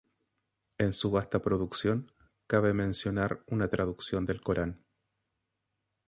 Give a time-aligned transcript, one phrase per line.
[0.79, 2.11] En su vasta producción
[2.47, 4.83] cabe mencionar una traducción del Corán.